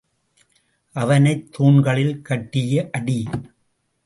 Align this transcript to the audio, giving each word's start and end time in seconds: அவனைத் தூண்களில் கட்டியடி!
அவனைத் 0.95 1.45
தூண்களில் 1.51 2.21
கட்டியடி! 2.21 3.19